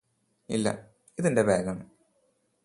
[0.49, 0.73] ഇല്ലാ
[1.17, 1.83] ഇതെന്റെ ബാഗാണ്